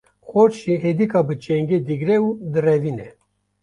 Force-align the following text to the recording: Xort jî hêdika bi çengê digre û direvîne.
Xort 0.29 0.53
jî 0.63 0.75
hêdika 0.83 1.21
bi 1.27 1.35
çengê 1.43 1.79
digre 1.87 2.17
û 2.25 2.27
direvîne. 2.53 3.09